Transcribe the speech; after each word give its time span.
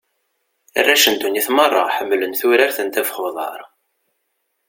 Arrac 0.79 1.03
n 1.07 1.15
ddunit 1.15 1.47
merra, 1.55 1.83
ḥemmlen 1.97 2.33
turart 2.39 2.77
n 2.81 2.87
ddabax 2.89 3.17
n 3.19 3.23
uḍar. 3.27 3.59